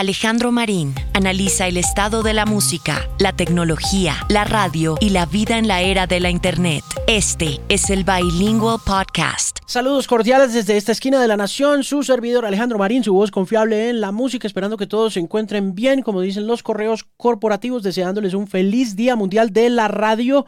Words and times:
Alejandro 0.00 0.50
Marín 0.50 0.94
analiza 1.12 1.66
el 1.66 1.76
estado 1.76 2.22
de 2.22 2.32
la 2.32 2.46
música, 2.46 3.06
la 3.18 3.34
tecnología, 3.34 4.16
la 4.30 4.44
radio 4.44 4.96
y 4.98 5.10
la 5.10 5.26
vida 5.26 5.58
en 5.58 5.68
la 5.68 5.82
era 5.82 6.06
de 6.06 6.20
la 6.20 6.30
Internet. 6.30 6.82
Este 7.06 7.60
es 7.68 7.90
el 7.90 8.04
Bilingual 8.04 8.78
Podcast. 8.82 9.58
Saludos 9.66 10.06
cordiales 10.06 10.54
desde 10.54 10.78
esta 10.78 10.92
esquina 10.92 11.20
de 11.20 11.28
la 11.28 11.36
nación, 11.36 11.84
su 11.84 12.02
servidor 12.02 12.46
Alejandro 12.46 12.78
Marín, 12.78 13.04
su 13.04 13.12
voz 13.12 13.30
confiable 13.30 13.90
en 13.90 14.00
la 14.00 14.10
música, 14.10 14.46
esperando 14.46 14.78
que 14.78 14.86
todos 14.86 15.12
se 15.12 15.20
encuentren 15.20 15.74
bien, 15.74 16.00
como 16.00 16.22
dicen 16.22 16.46
los 16.46 16.62
correos 16.62 17.04
corporativos, 17.18 17.82
deseándoles 17.82 18.32
un 18.32 18.46
feliz 18.46 18.96
Día 18.96 19.16
Mundial 19.16 19.52
de 19.52 19.68
la 19.68 19.88
Radio. 19.88 20.46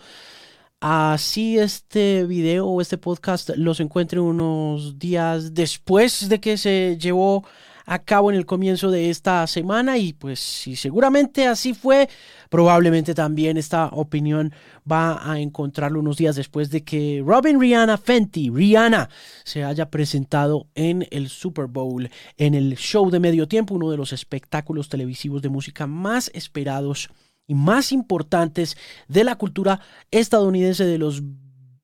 Así 0.81 1.59
este 1.59 2.25
video 2.25 2.67
o 2.69 2.81
este 2.81 2.97
podcast 2.97 3.51
los 3.57 3.81
encuentre 3.81 4.19
unos 4.19 4.99
días 4.99 5.53
después 5.53 6.31
de 6.31 6.41
que 6.41 6.57
se 6.57 6.97
llevó 6.99 7.45
a 7.87 7.99
cabo 8.01 8.31
en 8.31 8.37
el 8.37 8.47
comienzo 8.47 8.91
de 8.91 9.11
esta 9.11 9.47
semana 9.47 9.99
y 9.99 10.13
pues 10.13 10.41
si 10.41 10.77
seguramente 10.77 11.47
así 11.47 11.75
fue, 11.75 12.09
probablemente 12.49 13.15
también 13.15 13.57
esta 13.57 13.87
opinión 13.87 14.53
va 14.91 15.31
a 15.31 15.41
encontrarlo 15.41 16.01
unos 16.01 16.17
días 16.17 16.37
después 16.37 16.71
de 16.71 16.85
que 16.85 17.23
Robin 17.25 17.61
Rihanna 17.61 17.99
Fenty, 17.99 18.51
Rihanna, 18.51 19.09
se 19.45 19.65
haya 19.65 19.91
presentado 19.91 20.67
en 20.75 21.07
el 21.11 21.29
Super 21.29 21.67
Bowl, 21.67 22.09
en 22.37 22.55
el 22.55 22.77
show 22.77 23.11
de 23.11 23.21
medio 23.21 23.49
tiempo, 23.49 23.75
uno 23.75 23.91
de 23.91 23.97
los 23.97 24.13
espectáculos 24.13 24.89
televisivos 24.89 25.43
de 25.43 25.49
música 25.49 25.87
más 25.87 26.31
esperados 26.35 27.11
y 27.47 27.55
más 27.55 27.93
importantes 27.93 28.77
de 29.09 29.25
la 29.25 29.37
cultura 29.37 29.81
estadounidense 30.11 30.85
de 30.85 30.99
los 30.99 31.23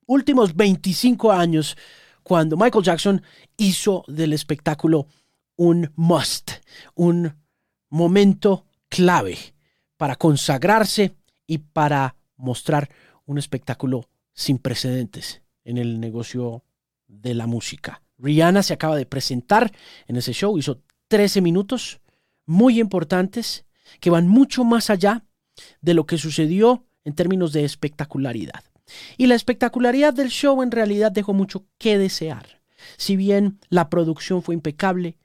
últimos 0.07 0.57
25 0.57 1.33
años, 1.33 1.77
cuando 2.23 2.57
Michael 2.57 2.85
Jackson 2.85 3.23
hizo 3.57 4.05
del 4.09 4.33
espectáculo 4.33 5.07
un 5.59 5.93
must, 5.97 6.53
un 6.95 7.35
momento 7.91 8.65
clave 8.89 9.37
para 9.97 10.15
consagrarse 10.15 11.17
y 11.47 11.59
para 11.59 12.15
mostrar 12.37 12.89
un 13.27 13.39
espectáculo 13.39 14.09
sin 14.33 14.59
precedentes 14.59 15.43
en 15.65 15.77
el 15.77 15.99
negocio 15.99 16.63
de 17.09 17.35
la 17.35 17.47
música. 17.47 18.03
Rihanna 18.19 18.63
se 18.63 18.75
acaba 18.75 18.97
de 18.97 19.05
presentar 19.05 19.73
en 20.07 20.17
ese 20.17 20.33
show, 20.33 20.57
hizo 20.59 20.81
13 21.09 21.41
minutos 21.41 22.01
muy 22.47 22.79
importantes 22.79 23.67
que 24.01 24.11
van 24.11 24.29
mucho 24.29 24.63
más 24.63 24.91
allá 24.91 25.25
de 25.81 25.95
lo 25.95 26.07
que 26.07 26.19
sucedió 26.19 26.87
en 27.05 27.15
términos 27.15 27.53
de 27.53 27.65
espectacularidad. 27.65 28.63
Y 29.17 29.27
la 29.27 29.35
espectacularidad 29.35 30.15
del 30.15 30.29
show 30.29 30.63
en 30.63 30.71
realidad 30.71 31.11
dejó 31.11 31.35
mucho 31.35 31.67
que 31.79 31.99
desear. 31.99 32.63
Si 32.97 33.17
bien 33.17 33.59
la 33.71 33.91
producción 33.91 34.43
fue 34.43 34.55
impecable, 34.55 35.17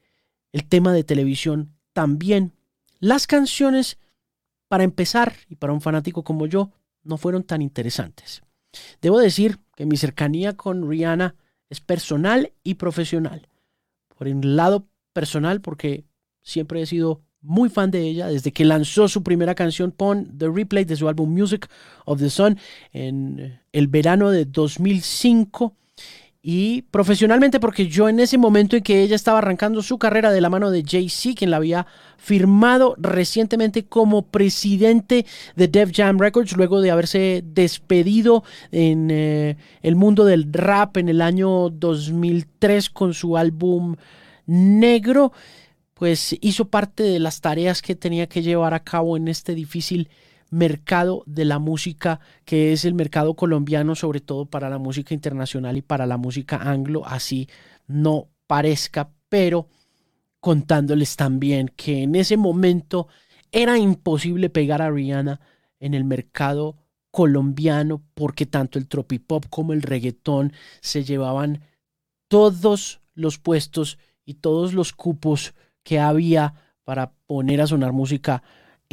el 0.54 0.66
tema 0.66 0.94
de 0.94 1.04
televisión 1.04 1.74
también. 1.92 2.54
Las 3.00 3.28
canciones, 3.28 3.98
para 4.70 4.86
empezar, 4.86 5.34
y 5.50 5.56
para 5.56 5.74
un 5.74 5.82
fanático 5.82 6.24
como 6.24 6.46
yo, 6.46 6.72
no 7.04 7.18
fueron 7.18 7.44
tan 7.44 7.62
interesantes. 7.62 8.42
Debo 9.02 9.20
decir 9.20 9.60
que 9.76 9.86
mi 9.86 9.98
cercanía 9.98 10.56
con 10.56 10.90
Rihanna 10.90 11.36
es 11.70 11.82
personal 11.82 12.54
y 12.64 12.76
profesional. 12.76 13.50
Por 14.18 14.28
el 14.28 14.56
lado 14.56 14.88
personal, 15.12 15.60
porque 15.60 16.06
siempre 16.42 16.82
he 16.82 16.86
sido 16.86 17.22
muy 17.42 17.70
fan 17.70 17.92
de 17.92 18.02
ella 18.02 18.28
desde 18.28 18.54
que 18.54 18.64
lanzó 18.64 19.10
su 19.10 19.22
primera 19.22 19.54
canción 19.54 19.92
Pon 19.92 20.38
The 20.38 20.50
Replay 20.50 20.86
de 20.86 20.96
su 20.96 21.10
álbum 21.10 21.30
Music 21.30 21.70
of 22.06 22.20
the 22.20 22.30
Sun 22.30 22.58
en 22.94 23.60
el 23.74 23.88
verano 23.88 24.32
de 24.32 24.46
2005 24.46 25.76
y 26.46 26.82
profesionalmente 26.92 27.62
porque 27.62 27.88
yo 27.88 28.10
en 28.10 28.20
ese 28.20 28.38
momento 28.38 28.76
en 28.76 28.84
que 28.84 29.02
ella 29.02 29.16
estaba 29.16 29.38
arrancando 29.38 29.82
su 29.82 29.98
carrera 29.98 30.30
de 30.30 30.42
la 30.42 30.50
mano 30.50 30.72
de 30.72 30.84
Jay-Z, 30.86 31.36
quien 31.38 31.52
la 31.52 31.58
había 31.58 31.88
firmado 32.18 32.96
recientemente 33.00 33.86
como 33.86 34.24
presidente 34.24 35.26
de 35.56 35.68
Def 35.70 35.92
Jam 35.96 36.20
Records, 36.20 36.58
luego 36.58 36.82
de 36.82 36.92
haberse 36.92 37.42
despedido 37.46 38.44
en 38.74 39.10
eh, 39.10 39.56
el 39.82 39.96
mundo 39.96 40.26
del 40.26 40.52
rap 40.52 40.98
en 40.98 41.08
el 41.08 41.22
año 41.22 41.70
2003 41.70 42.90
con 42.90 43.14
su 43.14 43.38
álbum 43.38 43.96
Negro, 44.46 45.32
pues 45.94 46.36
hizo 46.42 46.66
parte 46.66 47.04
de 47.04 47.20
las 47.20 47.40
tareas 47.40 47.82
que 47.82 47.96
tenía 47.96 48.28
que 48.28 48.42
llevar 48.42 48.74
a 48.74 48.84
cabo 48.84 49.16
en 49.16 49.30
este 49.30 49.56
difícil 49.56 50.10
mercado 50.54 51.24
de 51.26 51.46
la 51.46 51.58
música, 51.58 52.20
que 52.46 52.74
es 52.74 52.86
el 52.86 52.94
mercado 52.94 53.34
colombiano, 53.34 53.96
sobre 53.96 54.20
todo 54.20 54.46
para 54.46 54.70
la 54.70 54.78
música 54.78 55.16
internacional 55.16 55.78
y 55.78 55.82
para 55.82 56.06
la 56.06 56.18
música 56.18 56.58
anglo, 56.58 57.02
así 57.08 57.50
no 57.88 58.28
parezca, 58.46 59.10
pero 59.30 59.68
contándoles 60.40 61.16
también 61.16 61.72
que 61.76 62.04
en 62.04 62.14
ese 62.14 62.38
momento 62.38 63.08
era 63.52 63.80
imposible 63.80 64.52
pegar 64.52 64.84
a 64.84 64.92
Rihanna 64.92 65.42
en 65.80 65.96
el 65.96 66.04
mercado 66.04 66.78
colombiano 67.10 68.04
porque 68.14 68.46
tanto 68.46 68.78
el 68.78 68.88
tropipop 68.88 69.48
como 69.50 69.74
el 69.74 69.82
reggaetón 69.82 70.54
se 70.82 71.04
llevaban 71.04 71.62
todos 72.28 73.02
los 73.16 73.40
puestos 73.40 73.98
y 74.24 74.36
todos 74.36 74.74
los 74.74 74.94
cupos 74.94 75.56
que 75.82 76.00
había 76.00 76.54
para 76.84 77.14
poner 77.26 77.60
a 77.62 77.68
sonar 77.68 77.92
música 77.92 78.44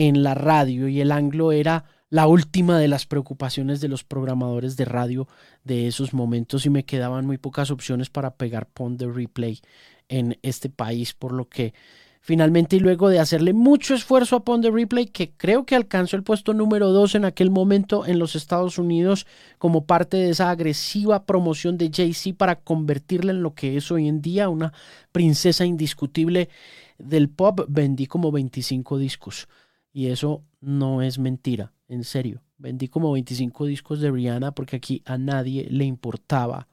en 0.00 0.22
la 0.22 0.32
radio 0.32 0.88
y 0.88 1.02
el 1.02 1.12
anglo 1.12 1.52
era 1.52 1.84
la 2.08 2.26
última 2.26 2.78
de 2.78 2.88
las 2.88 3.04
preocupaciones 3.04 3.82
de 3.82 3.88
los 3.88 4.02
programadores 4.02 4.78
de 4.78 4.86
radio 4.86 5.28
de 5.62 5.88
esos 5.88 6.14
momentos 6.14 6.64
y 6.64 6.70
me 6.70 6.86
quedaban 6.86 7.26
muy 7.26 7.36
pocas 7.36 7.70
opciones 7.70 8.08
para 8.08 8.34
pegar 8.36 8.66
pon 8.66 8.96
de 8.96 9.06
replay 9.06 9.60
en 10.08 10.38
este 10.40 10.70
país, 10.70 11.12
por 11.12 11.32
lo 11.32 11.50
que 11.50 11.74
finalmente 12.22 12.76
y 12.76 12.80
luego 12.80 13.10
de 13.10 13.18
hacerle 13.18 13.52
mucho 13.52 13.94
esfuerzo 13.94 14.36
a 14.36 14.44
Pond 14.44 14.64
the 14.64 14.70
Replay, 14.70 15.04
que 15.04 15.32
creo 15.32 15.66
que 15.66 15.76
alcanzó 15.76 16.16
el 16.16 16.22
puesto 16.22 16.54
número 16.54 16.88
2 16.88 17.16
en 17.16 17.26
aquel 17.26 17.50
momento 17.50 18.06
en 18.06 18.18
los 18.18 18.36
Estados 18.36 18.78
Unidos 18.78 19.26
como 19.58 19.84
parte 19.84 20.16
de 20.16 20.30
esa 20.30 20.48
agresiva 20.48 21.26
promoción 21.26 21.76
de 21.76 21.90
Jay-Z 21.92 22.38
para 22.38 22.56
convertirla 22.56 23.32
en 23.32 23.42
lo 23.42 23.54
que 23.54 23.76
es 23.76 23.92
hoy 23.92 24.08
en 24.08 24.22
día 24.22 24.48
una 24.48 24.72
princesa 25.12 25.66
indiscutible 25.66 26.48
del 26.98 27.28
pop, 27.28 27.60
vendí 27.68 28.06
como 28.06 28.32
25 28.32 28.96
discos. 28.96 29.46
Y 29.92 30.08
eso 30.08 30.44
no 30.60 31.02
es 31.02 31.18
mentira, 31.18 31.72
en 31.88 32.04
serio. 32.04 32.42
Vendí 32.58 32.88
como 32.88 33.12
25 33.12 33.66
discos 33.66 34.00
de 34.00 34.10
Rihanna 34.10 34.52
porque 34.52 34.76
aquí 34.76 35.02
a 35.06 35.18
nadie 35.18 35.66
le 35.70 35.84
importaba 35.84 36.68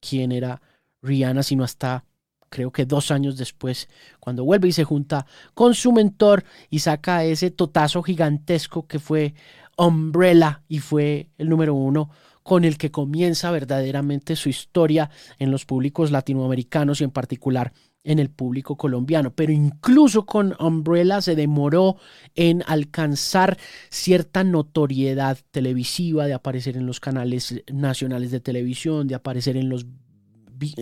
quién 0.00 0.32
era 0.32 0.62
Rihanna, 1.02 1.42
sino 1.42 1.64
hasta 1.64 2.04
creo 2.48 2.70
que 2.70 2.86
dos 2.86 3.10
años 3.10 3.36
después, 3.36 3.88
cuando 4.20 4.44
vuelve 4.44 4.68
y 4.68 4.72
se 4.72 4.84
junta 4.84 5.26
con 5.54 5.74
su 5.74 5.92
mentor 5.92 6.44
y 6.70 6.78
saca 6.78 7.24
ese 7.24 7.50
totazo 7.50 8.02
gigantesco 8.02 8.86
que 8.86 9.00
fue 9.00 9.34
Umbrella 9.76 10.62
y 10.68 10.78
fue 10.78 11.30
el 11.36 11.48
número 11.48 11.74
uno 11.74 12.10
con 12.44 12.64
el 12.64 12.78
que 12.78 12.92
comienza 12.92 13.50
verdaderamente 13.50 14.36
su 14.36 14.48
historia 14.48 15.10
en 15.38 15.50
los 15.50 15.64
públicos 15.64 16.12
latinoamericanos 16.12 17.00
y 17.00 17.04
en 17.04 17.10
particular 17.10 17.72
en 18.04 18.18
el 18.18 18.30
público 18.30 18.76
colombiano, 18.76 19.32
pero 19.34 19.52
incluso 19.52 20.26
con 20.26 20.54
Umbrella 20.60 21.22
se 21.22 21.34
demoró 21.34 21.96
en 22.34 22.62
alcanzar 22.66 23.58
cierta 23.88 24.44
notoriedad 24.44 25.38
televisiva, 25.50 26.26
de 26.26 26.34
aparecer 26.34 26.76
en 26.76 26.86
los 26.86 27.00
canales 27.00 27.62
nacionales 27.72 28.30
de 28.30 28.40
televisión, 28.40 29.08
de 29.08 29.14
aparecer 29.14 29.56
en 29.56 29.70
los 29.70 29.86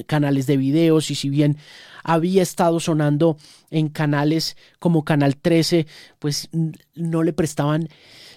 canales 0.06 0.46
de 0.46 0.56
videos 0.56 1.10
y 1.10 1.14
si 1.14 1.30
bien 1.30 1.56
había 2.04 2.42
estado 2.42 2.80
sonando 2.80 3.36
en 3.70 3.88
canales 3.88 4.56
como 4.78 5.04
Canal 5.04 5.36
13, 5.36 5.86
pues 6.18 6.50
no 6.94 7.22
le 7.22 7.32
prestaban 7.32 7.88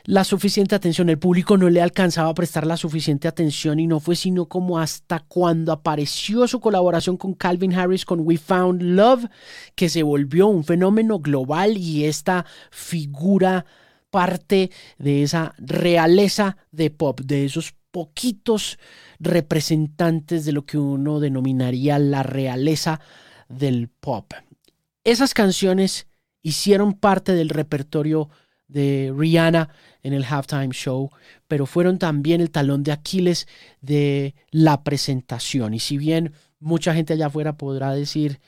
la 0.07 0.23
suficiente 0.23 0.75
atención, 0.75 1.09
el 1.09 1.17
público 1.17 1.57
no 1.57 1.69
le 1.69 1.81
alcanzaba 1.81 2.29
a 2.29 2.33
prestar 2.35 2.67
la 2.67 2.77
suficiente 2.77 3.27
atención 3.27 3.79
y 3.79 3.87
no 3.87 3.99
fue 3.99 4.15
sino 4.15 4.47
como 4.47 4.77
hasta 4.77 5.19
cuando 5.19 5.71
apareció 5.71 6.47
su 6.47 6.59
colaboración 6.59 7.17
con 7.17 7.33
Calvin 7.33 7.73
Harris 7.73 8.05
con 8.05 8.19
We 8.21 8.37
Found 8.37 8.83
Love 8.83 9.25
que 9.73 9.89
se 9.89 10.03
volvió 10.03 10.47
un 10.47 10.63
fenómeno 10.63 11.19
global 11.19 11.75
y 11.77 12.05
esta 12.05 12.45
figura 12.69 13.65
parte 14.11 14.69
de 14.99 15.23
esa 15.23 15.55
realeza 15.57 16.57
de 16.71 16.91
pop, 16.91 17.21
de 17.21 17.45
esos 17.45 17.73
poquitos 17.89 18.77
representantes 19.19 20.45
de 20.45 20.51
lo 20.51 20.65
que 20.65 20.77
uno 20.77 21.19
denominaría 21.19 21.97
la 21.97 22.21
realeza 22.21 22.99
del 23.49 23.87
pop. 23.87 24.33
Esas 25.03 25.33
canciones 25.33 26.07
hicieron 26.43 26.93
parte 26.93 27.33
del 27.33 27.49
repertorio 27.49 28.29
de 28.67 29.13
Rihanna 29.15 29.69
en 30.03 30.13
el 30.13 30.23
halftime 30.23 30.69
show, 30.71 31.09
pero 31.47 31.65
fueron 31.65 31.97
también 31.97 32.41
el 32.41 32.51
talón 32.51 32.83
de 32.83 32.91
Aquiles 32.91 33.47
de 33.81 34.35
la 34.51 34.83
presentación. 34.83 35.73
Y 35.73 35.79
si 35.79 35.97
bien 35.97 36.33
mucha 36.59 36.93
gente 36.93 37.13
allá 37.13 37.27
afuera 37.27 37.57
podrá 37.57 37.93
decir 37.93 38.39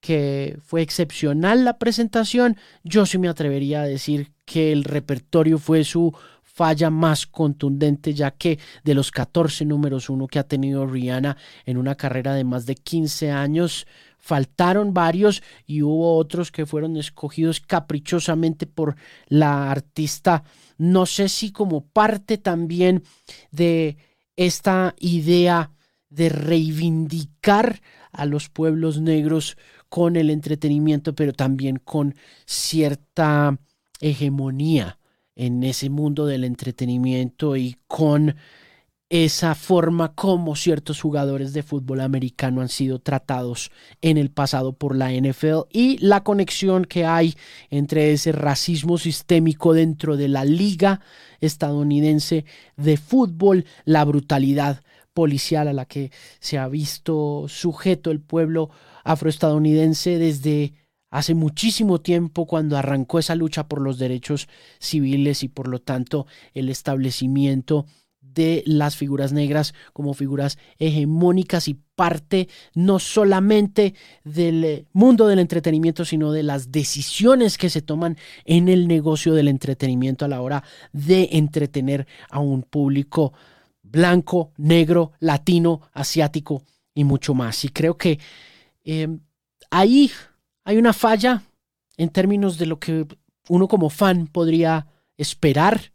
que 0.00 0.58
fue 0.62 0.82
excepcional 0.82 1.64
la 1.64 1.78
presentación, 1.78 2.56
yo 2.82 3.06
sí 3.06 3.16
me 3.18 3.28
atrevería 3.28 3.82
a 3.82 3.86
decir 3.86 4.32
que 4.44 4.70
el 4.70 4.84
repertorio 4.84 5.58
fue 5.58 5.82
su 5.82 6.14
falla 6.42 6.90
más 6.90 7.26
contundente, 7.26 8.14
ya 8.14 8.30
que 8.30 8.58
de 8.84 8.94
los 8.94 9.10
14 9.10 9.64
números 9.64 10.08
uno 10.08 10.28
que 10.28 10.38
ha 10.38 10.46
tenido 10.46 10.86
Rihanna 10.86 11.36
en 11.64 11.78
una 11.78 11.96
carrera 11.96 12.34
de 12.34 12.44
más 12.44 12.64
de 12.66 12.76
15 12.76 13.32
años, 13.32 13.86
faltaron 14.24 14.94
varios 14.94 15.42
y 15.66 15.82
hubo 15.82 16.16
otros 16.16 16.50
que 16.50 16.64
fueron 16.64 16.96
escogidos 16.96 17.60
caprichosamente 17.60 18.66
por 18.66 18.96
la 19.28 19.70
artista, 19.70 20.44
no 20.78 21.04
sé 21.04 21.28
si 21.28 21.52
como 21.52 21.84
parte 21.84 22.38
también 22.38 23.02
de 23.50 23.98
esta 24.34 24.94
idea 24.98 25.72
de 26.08 26.30
reivindicar 26.30 27.82
a 28.12 28.24
los 28.24 28.48
pueblos 28.48 28.98
negros 28.98 29.58
con 29.90 30.16
el 30.16 30.30
entretenimiento, 30.30 31.14
pero 31.14 31.34
también 31.34 31.76
con 31.76 32.14
cierta 32.46 33.58
hegemonía 34.00 34.98
en 35.36 35.62
ese 35.64 35.90
mundo 35.90 36.24
del 36.24 36.44
entretenimiento 36.44 37.56
y 37.56 37.76
con 37.86 38.36
esa 39.14 39.54
forma 39.54 40.12
como 40.12 40.56
ciertos 40.56 41.00
jugadores 41.00 41.52
de 41.52 41.62
fútbol 41.62 42.00
americano 42.00 42.62
han 42.62 42.68
sido 42.68 42.98
tratados 42.98 43.70
en 44.02 44.18
el 44.18 44.32
pasado 44.32 44.72
por 44.72 44.96
la 44.96 45.12
NFL 45.12 45.68
y 45.70 45.98
la 45.98 46.24
conexión 46.24 46.84
que 46.84 47.06
hay 47.06 47.36
entre 47.70 48.12
ese 48.12 48.32
racismo 48.32 48.98
sistémico 48.98 49.72
dentro 49.72 50.16
de 50.16 50.26
la 50.26 50.44
liga 50.44 51.00
estadounidense 51.40 52.44
de 52.76 52.96
fútbol, 52.96 53.66
la 53.84 54.04
brutalidad 54.04 54.82
policial 55.12 55.68
a 55.68 55.72
la 55.72 55.84
que 55.84 56.10
se 56.40 56.58
ha 56.58 56.66
visto 56.66 57.44
sujeto 57.46 58.10
el 58.10 58.20
pueblo 58.20 58.70
afroestadounidense 59.04 60.18
desde 60.18 60.74
hace 61.10 61.34
muchísimo 61.34 62.00
tiempo 62.00 62.48
cuando 62.48 62.76
arrancó 62.76 63.20
esa 63.20 63.36
lucha 63.36 63.68
por 63.68 63.80
los 63.80 63.96
derechos 63.96 64.48
civiles 64.80 65.44
y 65.44 65.48
por 65.48 65.68
lo 65.68 65.78
tanto 65.80 66.26
el 66.52 66.68
establecimiento 66.68 67.86
de 68.34 68.62
las 68.66 68.96
figuras 68.96 69.32
negras 69.32 69.74
como 69.92 70.14
figuras 70.14 70.58
hegemónicas 70.78 71.68
y 71.68 71.74
parte 71.94 72.48
no 72.74 72.98
solamente 72.98 73.94
del 74.24 74.86
mundo 74.92 75.26
del 75.26 75.38
entretenimiento, 75.38 76.04
sino 76.04 76.32
de 76.32 76.42
las 76.42 76.72
decisiones 76.72 77.56
que 77.56 77.70
se 77.70 77.82
toman 77.82 78.16
en 78.44 78.68
el 78.68 78.88
negocio 78.88 79.34
del 79.34 79.48
entretenimiento 79.48 80.24
a 80.24 80.28
la 80.28 80.40
hora 80.40 80.64
de 80.92 81.28
entretener 81.32 82.06
a 82.30 82.40
un 82.40 82.62
público 82.62 83.32
blanco, 83.82 84.52
negro, 84.56 85.12
latino, 85.20 85.82
asiático 85.92 86.64
y 86.94 87.04
mucho 87.04 87.34
más. 87.34 87.64
Y 87.64 87.68
creo 87.68 87.96
que 87.96 88.18
em, 88.84 89.20
ahí 89.70 90.10
hay 90.64 90.76
una 90.78 90.92
falla 90.92 91.42
en 91.96 92.08
términos 92.08 92.58
de 92.58 92.66
lo 92.66 92.78
que 92.78 93.06
uno 93.48 93.68
como 93.68 93.90
fan 93.90 94.26
podría 94.26 94.88
esperar 95.16 95.92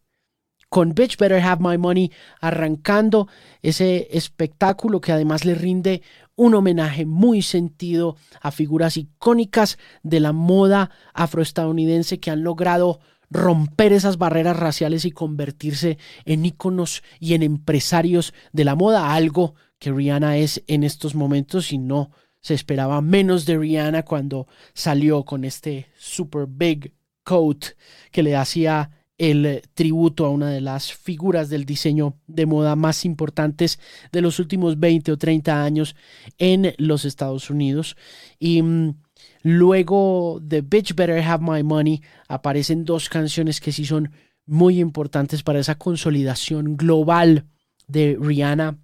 con 0.69 0.93
Bitch 0.93 1.17
Better 1.17 1.41
Have 1.41 1.67
My 1.67 1.77
Money 1.77 2.11
arrancando 2.39 3.27
ese 3.61 4.07
espectáculo 4.11 5.01
que 5.01 5.11
además 5.11 5.43
le 5.43 5.55
rinde 5.55 6.01
un 6.35 6.55
homenaje 6.55 7.05
muy 7.05 7.41
sentido 7.41 8.15
a 8.39 8.51
figuras 8.51 8.95
icónicas 8.95 9.77
de 10.03 10.19
la 10.19 10.31
moda 10.31 10.91
afroestadounidense 11.13 12.19
que 12.19 12.31
han 12.31 12.43
logrado 12.43 12.99
romper 13.29 13.93
esas 13.93 14.17
barreras 14.17 14.57
raciales 14.57 15.05
y 15.05 15.11
convertirse 15.11 15.97
en 16.25 16.45
íconos 16.45 17.03
y 17.19 17.33
en 17.33 17.43
empresarios 17.43 18.33
de 18.53 18.65
la 18.65 18.75
moda, 18.75 19.13
algo 19.13 19.55
que 19.77 19.91
Rihanna 19.91 20.37
es 20.37 20.63
en 20.67 20.83
estos 20.83 21.15
momentos 21.15 21.71
y 21.73 21.77
no 21.77 22.11
se 22.41 22.53
esperaba 22.53 23.01
menos 23.01 23.45
de 23.45 23.57
Rihanna 23.57 24.03
cuando 24.03 24.47
salió 24.73 25.25
con 25.25 25.43
este 25.43 25.87
super 25.97 26.47
big 26.47 26.93
coat 27.23 27.65
que 28.11 28.23
le 28.23 28.35
hacía 28.35 28.98
el 29.19 29.61
tributo 29.73 30.25
a 30.25 30.29
una 30.29 30.49
de 30.49 30.61
las 30.61 30.93
figuras 30.93 31.49
del 31.49 31.65
diseño 31.65 32.17
de 32.25 32.45
moda 32.45 32.75
más 32.75 33.05
importantes 33.05 33.77
de 34.11 34.21
los 34.21 34.39
últimos 34.39 34.79
20 34.79 35.11
o 35.11 35.17
30 35.17 35.63
años 35.63 35.95
en 36.37 36.73
los 36.77 37.03
Estados 37.03 37.49
Unidos. 37.49 37.97
Y 38.39 38.61
mm, 38.61 38.95
luego 39.43 40.39
de 40.41 40.61
Bitch 40.61 40.95
Better 40.95 41.21
Have 41.21 41.43
My 41.45 41.63
Money 41.63 42.01
aparecen 42.29 42.85
dos 42.85 43.09
canciones 43.09 43.59
que 43.59 43.73
sí 43.73 43.85
son 43.85 44.11
muy 44.45 44.79
importantes 44.79 45.43
para 45.43 45.59
esa 45.59 45.75
consolidación 45.75 46.77
global 46.77 47.45
de 47.87 48.17
Rihanna 48.19 48.79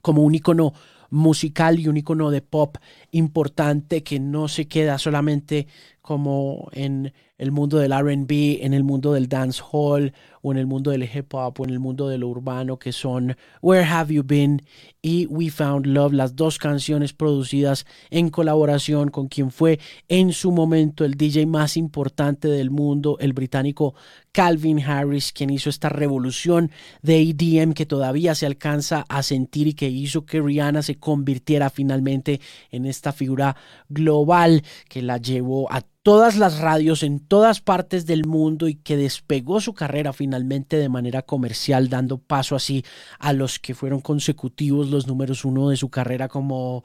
como 0.00 0.22
un 0.22 0.34
icono 0.34 0.72
musical 1.10 1.78
y 1.78 1.88
un 1.88 1.96
icono 1.96 2.30
de 2.30 2.42
pop 2.42 2.76
importante 3.10 4.02
que 4.02 4.20
no 4.20 4.48
se 4.48 4.68
queda 4.68 4.98
solamente 4.98 5.66
como 6.06 6.68
en 6.72 7.12
el 7.36 7.50
mundo 7.50 7.78
del 7.78 7.92
RB, 7.92 8.64
en 8.64 8.72
el 8.72 8.84
mundo 8.84 9.12
del 9.12 9.28
dance 9.28 9.60
hall 9.72 10.12
o 10.40 10.52
en 10.52 10.58
el 10.58 10.66
mundo 10.66 10.92
del 10.92 11.02
hip 11.02 11.34
hop 11.34 11.60
o 11.60 11.64
en 11.64 11.70
el 11.70 11.80
mundo 11.80 12.08
de 12.08 12.16
lo 12.16 12.28
urbano 12.28 12.78
que 12.78 12.92
son 12.92 13.36
Where 13.60 13.84
Have 13.84 14.14
You 14.14 14.22
Been 14.24 14.62
y 15.02 15.26
We 15.26 15.50
Found 15.50 15.86
Love, 15.86 16.12
las 16.12 16.36
dos 16.36 16.58
canciones 16.58 17.12
producidas 17.12 17.86
en 18.10 18.30
colaboración 18.30 19.10
con 19.10 19.26
quien 19.28 19.50
fue 19.50 19.80
en 20.08 20.32
su 20.32 20.52
momento 20.52 21.04
el 21.04 21.14
DJ 21.14 21.46
más 21.46 21.76
importante 21.76 22.48
del 22.48 22.70
mundo, 22.70 23.16
el 23.20 23.32
británico 23.32 23.94
Calvin 24.36 24.80
Harris, 24.80 25.32
quien 25.32 25.48
hizo 25.48 25.70
esta 25.70 25.88
revolución 25.88 26.70
de 27.00 27.22
EDM 27.22 27.72
que 27.72 27.86
todavía 27.86 28.34
se 28.34 28.44
alcanza 28.44 29.06
a 29.08 29.22
sentir 29.22 29.66
y 29.66 29.72
que 29.72 29.88
hizo 29.88 30.26
que 30.26 30.42
Rihanna 30.42 30.82
se 30.82 30.98
convirtiera 30.98 31.70
finalmente 31.70 32.42
en 32.70 32.84
esta 32.84 33.14
figura 33.14 33.56
global 33.88 34.62
que 34.90 35.00
la 35.00 35.16
llevó 35.16 35.72
a 35.72 35.80
todas 36.02 36.36
las 36.36 36.58
radios 36.58 37.02
en 37.02 37.18
todas 37.18 37.62
partes 37.62 38.04
del 38.04 38.26
mundo 38.26 38.68
y 38.68 38.74
que 38.74 38.98
despegó 38.98 39.62
su 39.62 39.72
carrera 39.72 40.12
finalmente 40.12 40.76
de 40.76 40.90
manera 40.90 41.22
comercial, 41.22 41.88
dando 41.88 42.18
paso 42.18 42.54
así 42.54 42.84
a 43.18 43.32
los 43.32 43.58
que 43.58 43.74
fueron 43.74 44.02
consecutivos 44.02 44.90
los 44.90 45.06
números 45.06 45.46
uno 45.46 45.70
de 45.70 45.78
su 45.78 45.88
carrera 45.88 46.28
como 46.28 46.84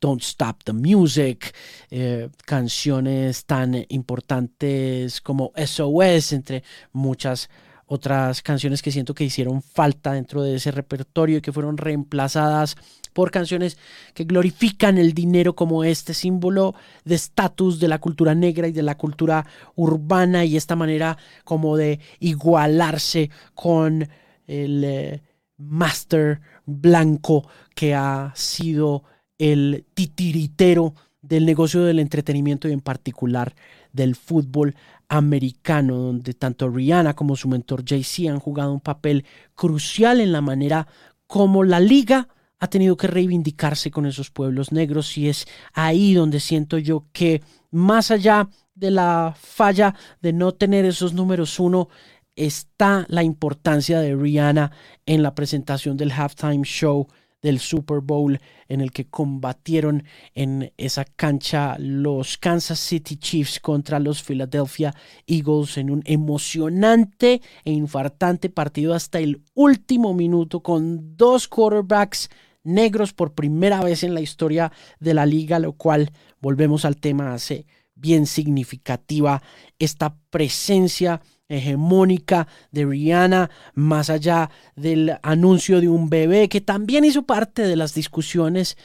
Don't 0.00 0.22
Stop 0.22 0.64
the 0.64 0.72
Music, 0.72 1.54
eh, 1.90 2.28
canciones 2.46 3.44
tan 3.44 3.84
importantes 3.88 5.20
como 5.20 5.52
SOS, 5.56 6.32
entre 6.32 6.62
muchas 6.92 7.50
otras 7.92 8.40
canciones 8.40 8.82
que 8.82 8.92
siento 8.92 9.14
que 9.14 9.24
hicieron 9.24 9.62
falta 9.62 10.12
dentro 10.12 10.44
de 10.44 10.54
ese 10.54 10.70
repertorio 10.70 11.38
y 11.38 11.40
que 11.40 11.52
fueron 11.52 11.76
reemplazadas 11.76 12.76
por 13.12 13.32
canciones 13.32 13.78
que 14.14 14.22
glorifican 14.22 14.96
el 14.96 15.12
dinero 15.12 15.56
como 15.56 15.82
este 15.82 16.14
símbolo 16.14 16.76
de 17.04 17.16
estatus 17.16 17.80
de 17.80 17.88
la 17.88 17.98
cultura 17.98 18.32
negra 18.36 18.68
y 18.68 18.72
de 18.72 18.84
la 18.84 18.96
cultura 18.96 19.44
urbana 19.74 20.44
y 20.44 20.56
esta 20.56 20.76
manera 20.76 21.18
como 21.42 21.76
de 21.76 21.98
igualarse 22.20 23.30
con 23.56 24.08
el 24.46 24.84
eh, 24.84 25.22
master 25.56 26.40
blanco 26.66 27.48
que 27.74 27.96
ha 27.96 28.32
sido 28.36 29.02
el 29.40 29.86
titiritero 29.94 30.94
del 31.22 31.46
negocio 31.46 31.82
del 31.82 31.98
entretenimiento 31.98 32.68
y 32.68 32.72
en 32.72 32.80
particular 32.80 33.54
del 33.92 34.14
fútbol 34.14 34.76
americano, 35.08 35.96
donde 35.96 36.34
tanto 36.34 36.68
Rihanna 36.68 37.14
como 37.14 37.36
su 37.36 37.48
mentor 37.48 37.82
Jay-Z 37.86 38.30
han 38.30 38.38
jugado 38.38 38.72
un 38.72 38.80
papel 38.80 39.24
crucial 39.54 40.20
en 40.20 40.30
la 40.30 40.42
manera 40.42 40.86
como 41.26 41.64
la 41.64 41.80
liga 41.80 42.28
ha 42.58 42.68
tenido 42.68 42.98
que 42.98 43.06
reivindicarse 43.06 43.90
con 43.90 44.04
esos 44.04 44.30
pueblos 44.30 44.72
negros. 44.72 45.16
Y 45.16 45.30
es 45.30 45.46
ahí 45.72 46.12
donde 46.12 46.38
siento 46.38 46.76
yo 46.76 47.06
que 47.12 47.40
más 47.70 48.10
allá 48.10 48.50
de 48.74 48.90
la 48.90 49.34
falla 49.40 49.94
de 50.20 50.34
no 50.34 50.52
tener 50.52 50.84
esos 50.84 51.14
números 51.14 51.58
uno, 51.58 51.88
está 52.36 53.06
la 53.08 53.22
importancia 53.22 54.00
de 54.00 54.14
Rihanna 54.14 54.72
en 55.06 55.22
la 55.22 55.34
presentación 55.34 55.96
del 55.96 56.12
halftime 56.12 56.64
show 56.64 57.08
del 57.42 57.58
Super 57.58 58.00
Bowl 58.00 58.38
en 58.68 58.80
el 58.80 58.92
que 58.92 59.08
combatieron 59.08 60.04
en 60.34 60.72
esa 60.76 61.04
cancha 61.04 61.76
los 61.78 62.38
Kansas 62.38 62.78
City 62.78 63.16
Chiefs 63.16 63.60
contra 63.60 63.98
los 63.98 64.22
Philadelphia 64.22 64.94
Eagles 65.26 65.78
en 65.78 65.90
un 65.90 66.02
emocionante 66.04 67.40
e 67.64 67.72
infartante 67.72 68.50
partido 68.50 68.94
hasta 68.94 69.18
el 69.18 69.42
último 69.54 70.14
minuto 70.14 70.62
con 70.62 71.16
dos 71.16 71.48
quarterbacks 71.48 72.30
negros 72.62 73.12
por 73.12 73.34
primera 73.34 73.82
vez 73.82 74.02
en 74.04 74.14
la 74.14 74.20
historia 74.20 74.70
de 74.98 75.14
la 75.14 75.26
liga, 75.26 75.58
lo 75.58 75.72
cual, 75.72 76.12
volvemos 76.40 76.84
al 76.84 76.96
tema, 76.96 77.32
hace 77.32 77.66
bien 77.94 78.26
significativa 78.26 79.42
esta 79.78 80.16
presencia 80.30 81.20
hegemónica 81.50 82.46
de 82.70 82.86
Rihanna, 82.86 83.50
más 83.74 84.08
allá 84.08 84.50
del 84.76 85.18
anuncio 85.22 85.80
de 85.80 85.88
un 85.88 86.08
bebé, 86.08 86.48
que 86.48 86.62
también 86.62 87.04
hizo 87.04 87.24
parte 87.24 87.66
de 87.66 87.76
las 87.76 87.92
discusiones, 87.92 88.78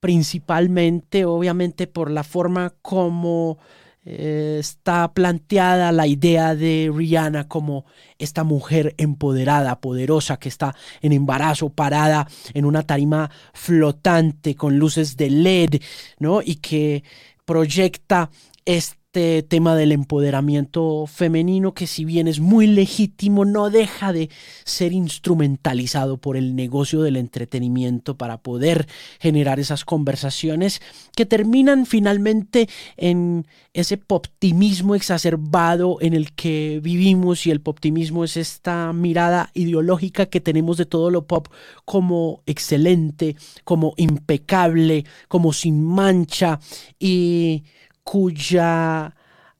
principalmente, 0.00 1.26
obviamente, 1.26 1.86
por 1.86 2.10
la 2.10 2.24
forma 2.24 2.72
como 2.80 3.58
eh, 4.06 4.58
está 4.60 5.12
planteada 5.14 5.90
la 5.90 6.06
idea 6.06 6.54
de 6.54 6.92
Rihanna 6.94 7.48
como 7.48 7.86
esta 8.18 8.44
mujer 8.44 8.94
empoderada, 8.98 9.80
poderosa, 9.80 10.36
que 10.36 10.50
está 10.50 10.74
en 11.00 11.12
embarazo, 11.12 11.70
parada 11.70 12.28
en 12.52 12.64
una 12.66 12.82
tarima 12.82 13.30
flotante 13.54 14.54
con 14.54 14.78
luces 14.78 15.16
de 15.16 15.30
LED, 15.30 15.80
¿no? 16.18 16.42
Y 16.42 16.56
que 16.56 17.02
proyecta 17.46 18.30
este 18.66 19.03
este 19.14 19.44
tema 19.44 19.76
del 19.76 19.92
empoderamiento 19.92 21.06
femenino 21.06 21.72
que 21.72 21.86
si 21.86 22.04
bien 22.04 22.26
es 22.26 22.40
muy 22.40 22.66
legítimo, 22.66 23.44
no 23.44 23.70
deja 23.70 24.12
de 24.12 24.28
ser 24.64 24.92
instrumentalizado 24.92 26.16
por 26.16 26.36
el 26.36 26.56
negocio 26.56 27.00
del 27.00 27.14
entretenimiento 27.16 28.18
para 28.18 28.38
poder 28.38 28.88
generar 29.20 29.60
esas 29.60 29.84
conversaciones 29.84 30.82
que 31.14 31.26
terminan 31.26 31.86
finalmente 31.86 32.68
en 32.96 33.46
ese 33.72 34.00
optimismo 34.08 34.96
exacerbado 34.96 35.98
en 36.00 36.14
el 36.14 36.32
que 36.32 36.80
vivimos 36.82 37.46
y 37.46 37.52
el 37.52 37.62
optimismo 37.62 38.24
es 38.24 38.36
esta 38.36 38.92
mirada 38.92 39.52
ideológica 39.54 40.26
que 40.26 40.40
tenemos 40.40 40.76
de 40.76 40.86
todo 40.86 41.12
lo 41.12 41.28
pop 41.28 41.46
como 41.84 42.42
excelente, 42.46 43.36
como 43.62 43.94
impecable, 43.96 45.04
como 45.28 45.52
sin 45.52 45.84
mancha 45.84 46.58
y 46.98 47.62
cuya 48.04 49.14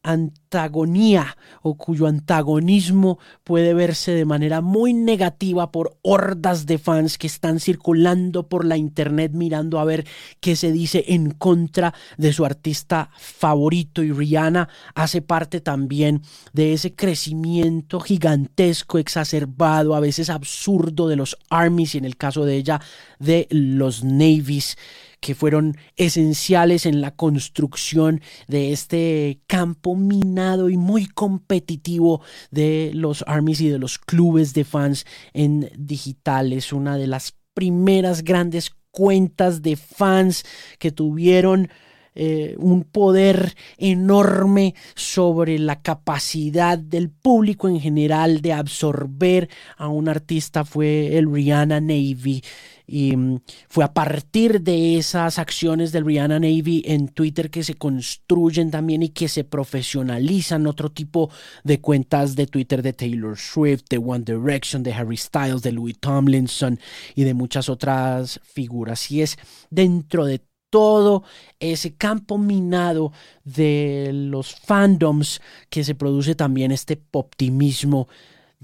antagonía 0.05 1.37
o 1.63 1.77
cuyo 1.77 2.07
antagonismo 2.07 3.19
puede 3.43 3.73
verse 3.75 4.13
de 4.13 4.27
manera 4.27 4.61
muy 4.61 4.93
negativa 4.93 5.73
por 5.73 5.97
hordas 6.03 6.67
de 6.67 6.79
fans 6.79 7.17
que 7.17 7.27
están 7.27 7.59
circulando 7.59 8.49
por 8.49 8.67
la 8.67 8.77
internet 8.77 9.33
mirando 9.33 9.81
a 9.81 9.85
ver 9.85 10.07
qué 10.41 10.57
se 10.57 10.71
dice 10.73 11.05
en 11.09 11.31
contra 11.31 11.95
de 12.19 12.33
su 12.35 12.45
artista 12.45 13.11
favorito. 13.17 14.03
Y 14.03 14.13
Rihanna 14.13 14.69
hace 14.95 15.23
parte 15.23 15.63
también 15.63 16.21
de 16.53 16.75
ese 16.75 16.95
crecimiento 16.95 17.99
gigantesco, 17.99 18.99
exacerbado, 18.99 19.95
a 19.95 20.01
veces 20.01 20.29
absurdo 20.29 21.09
de 21.09 21.17
los 21.17 21.39
armies 21.49 21.95
y 21.95 21.99
en 21.99 22.05
el 22.05 22.19
caso 22.19 22.45
de 22.45 22.57
ella 22.57 22.81
de 23.19 23.49
los 23.51 24.05
navies 24.05 24.77
que 25.25 25.35
fueron 25.35 25.75
esenciales 25.97 26.85
en 26.85 27.01
la 27.01 27.13
construcción 27.13 28.21
de 28.47 28.73
este 28.73 29.41
campo 29.47 29.97
minado 29.97 30.69
y 30.69 30.77
muy 30.77 31.07
competitivo 31.07 32.21
de 32.51 32.91
los 32.93 33.25
armies 33.27 33.63
y 33.63 33.71
de 33.71 33.79
los 33.79 33.99
clubes 33.99 34.53
de 34.53 34.65
fans 34.65 35.07
en 35.33 35.71
digital. 35.79 36.53
Es 36.53 36.75
una 36.75 36.99
de 36.99 37.07
las 37.07 37.35
primeras 37.55 38.23
grandes 38.23 38.71
cuentas 38.91 39.63
de 39.63 39.77
fans 39.77 40.45
que 40.79 40.93
tuvieron 40.93 41.71
eh, 42.15 42.55
un 42.59 42.85
poder 42.85 43.57
enorme 43.79 44.75
sobre 44.95 45.59
la 45.59 45.81
capacidad 45.81 46.79
del 46.79 47.09
público 47.09 47.67
en 47.67 47.81
general 47.81 48.43
de 48.43 48.53
absorber 48.53 49.49
a 49.79 49.89
un 49.89 50.11
artista 50.11 50.67
fue 50.67 51.17
el 51.17 51.33
Rihanna 51.33 51.81
Navy. 51.81 52.43
Y 52.87 53.17
mm, 53.17 53.41
fue 53.69 53.85
a 53.85 53.95
partir 53.95 54.61
de 54.61 54.99
esas 54.99 55.39
acciones 55.39 55.93
del 55.93 56.05
Rihanna 56.05 56.39
Navy 56.39 56.83
en 56.85 57.09
Twitter 57.09 57.51
que 57.51 57.65
se 57.65 57.75
construyen 57.75 58.71
también 58.71 59.03
y 59.03 59.09
que 59.11 59.29
se 59.29 59.45
profesionalizan 59.45 60.67
otro 60.67 60.91
tipo 60.91 61.31
de 61.63 61.81
cuentas 61.81 62.37
de 62.37 62.47
Twitter 62.47 62.83
de 62.83 62.93
Taylor 62.93 63.39
Swift, 63.39 63.85
de 63.89 63.99
One 63.99 64.25
Direction, 64.25 64.83
de 64.83 64.93
Harry 64.93 65.17
Styles, 65.17 65.63
de 65.63 65.73
Louis 65.73 65.99
Tomlinson 65.99 66.79
y 67.15 67.25
de 67.25 67.35
muchas 67.35 67.69
otras 67.69 68.41
figuras. 68.45 69.11
Y 69.11 69.23
es 69.23 69.39
dentro 69.71 70.25
de 70.25 70.43
todo 70.75 71.23
ese 71.61 71.95
campo 71.95 72.37
minado 72.37 73.13
de 73.45 74.11
los 74.13 74.57
fandoms 74.57 75.41
que 75.71 75.85
se 75.85 75.95
produce 75.95 76.35
también 76.35 76.73
este 76.73 77.01
optimismo 77.13 78.09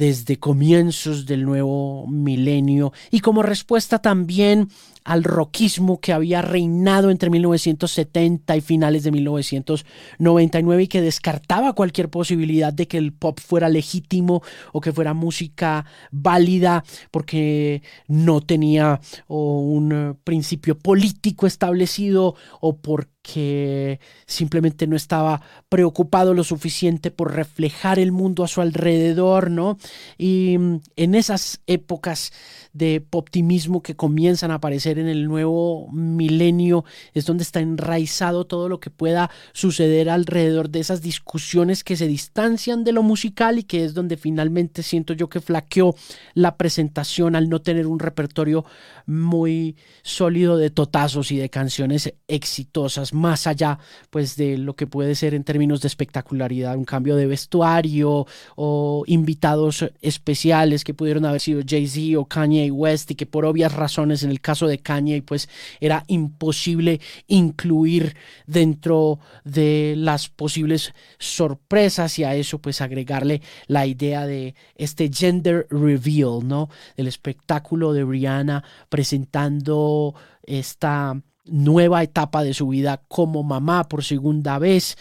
desde 0.01 0.39
comienzos 0.39 1.27
del 1.27 1.45
nuevo 1.45 2.07
milenio 2.07 2.91
y 3.11 3.21
como 3.21 3.43
respuesta 3.43 3.99
también 3.99 4.71
al 5.05 5.25
rockismo 5.25 6.01
que 6.01 6.15
había 6.15 6.41
reinado 6.41 7.11
entre 7.11 7.29
1970 7.29 8.57
y 8.57 8.61
finales 8.63 9.03
de 9.03 9.11
1999 9.11 10.83
y 10.83 10.89
que 10.89 11.03
descartaba 11.03 11.75
cualquier 11.75 12.09
posibilidad 12.09 12.73
de 12.73 12.89
que 12.89 12.97
el 12.97 13.13
pop 13.13 13.41
fuera 13.41 13.69
legítimo 13.69 14.43
o 14.73 14.81
que 14.81 14.93
fuera 14.93 15.13
música 15.13 15.85
válida 16.11 16.83
porque 17.11 17.83
no 18.09 18.41
tenía 18.41 19.01
un 19.29 20.19
principio 20.25 20.79
político 20.79 21.47
establecido 21.47 22.37
o 22.63 22.79
porque 22.79 23.20
que 23.33 24.01
simplemente 24.27 24.87
no 24.87 24.97
estaba 24.97 25.41
preocupado 25.69 26.35
lo 26.35 26.43
suficiente 26.43 27.11
por 27.11 27.35
reflejar 27.35 27.99
el 27.99 28.11
mundo 28.11 28.43
a 28.43 28.49
su 28.49 28.61
alrededor, 28.61 29.51
¿no? 29.51 29.79
Y 30.19 30.57
mm, 30.59 30.81
en 30.97 31.15
esas 31.15 31.61
épocas 31.67 32.33
de 32.73 33.05
optimismo 33.11 33.83
que 33.83 33.97
comienzan 33.97 34.51
a 34.51 34.55
aparecer 34.55 34.99
en 34.99 35.09
el 35.09 35.27
nuevo 35.27 35.89
milenio 35.93 36.85
es 37.15 37.27
donde 37.27 37.43
está 37.43 37.61
enraizado 37.61 38.47
todo 38.47 38.69
lo 38.69 38.79
que 38.79 38.91
pueda 38.91 39.31
suceder 39.53 40.09
alrededor 40.09 40.71
de 40.71 40.81
esas 40.81 41.03
discusiones 41.03 41.83
que 41.83 41.97
se 41.97 42.07
distancian 42.07 42.85
de 42.85 42.93
lo 42.93 43.03
musical 43.03 43.59
y 43.59 43.65
que 43.65 43.85
es 43.85 43.95
donde 43.95 44.17
finalmente 44.17 44.83
siento 44.83 45.15
yo 45.15 45.29
que 45.29 45.41
flaqueó 45.41 45.95
la 46.35 46.57
presentación 46.57 47.35
al 47.35 47.49
no 47.49 47.61
tener 47.61 47.87
un 47.87 47.99
repertorio 47.99 48.65
muy 49.07 49.77
sólido 50.03 50.57
de 50.57 50.71
totazos 50.71 51.33
y 51.33 51.37
de 51.37 51.51
canciones 51.51 52.15
exitosas 52.29 53.13
más 53.21 53.47
allá 53.47 53.79
pues 54.11 54.37
de 54.37 54.59
lo 54.59 54.75
que 54.75 54.87
puede 54.87 55.15
ser 55.15 55.35
en 55.35 55.45
términos 55.45 55.81
de 55.83 55.89
espectacularidad, 55.89 56.77
un 56.77 56.85
cambio 56.85 57.17
de 57.17 57.27
vestuario 57.27 58.27
o 58.57 59.05
invitados 59.07 59.85
especiales 60.03 60.85
que 60.85 60.95
pudieron 60.95 61.25
haber 61.25 61.41
sido 61.41 61.63
Jay-Z 61.67 62.19
o 62.19 62.25
Kanye 62.25 62.71
West 62.71 63.11
y 63.11 63.15
que 63.15 63.27
por 63.27 63.45
obvias 63.45 63.73
razones 63.73 64.23
en 64.23 64.31
el 64.31 64.41
caso 64.41 64.67
de 64.67 64.79
Kanye 64.79 65.23
pues 65.23 65.49
era 65.81 66.05
imposible 66.09 67.01
incluir 67.29 68.17
dentro 68.47 69.21
de 69.45 69.95
las 69.97 70.29
posibles 70.29 70.95
sorpresas 71.19 72.19
y 72.19 72.25
a 72.25 72.35
eso 72.35 72.59
pues 72.59 72.81
agregarle 72.81 73.43
la 73.67 73.87
idea 73.87 74.27
de 74.27 74.55
este 74.75 75.11
gender 75.13 75.67
reveal, 75.71 76.41
¿no? 76.47 76.69
El 76.97 77.07
espectáculo 77.07 77.93
de 77.93 78.05
Rihanna 78.05 78.65
presentando 78.89 80.15
esta 80.43 81.21
nueva 81.51 82.03
etapa 82.03 82.43
de 82.43 82.55
su 82.55 82.69
vida 82.69 83.03
como 83.09 83.43
mamá 83.43 83.89
por 83.89 84.05
segunda 84.05 84.59
vez. 84.59 84.97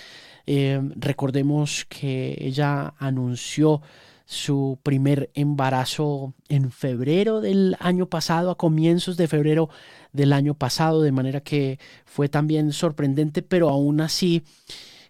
Eh, 0.45 0.81
recordemos 0.95 1.85
que 1.87 2.35
ella 2.39 2.93
anunció 2.97 3.81
su 4.25 4.77
primer 4.83 5.31
embarazo 5.33 6.33
en 6.49 6.71
febrero 6.71 7.41
del 7.41 7.75
año 7.79 8.07
pasado, 8.07 8.51
a 8.51 8.57
comienzos 8.57 9.17
de 9.17 9.27
febrero 9.27 9.69
del 10.13 10.33
año 10.33 10.53
pasado, 10.53 11.01
de 11.01 11.11
manera 11.11 11.41
que 11.41 11.79
fue 12.05 12.29
también 12.29 12.71
sorprendente, 12.71 13.41
pero 13.41 13.69
aún 13.69 14.01
así 14.01 14.43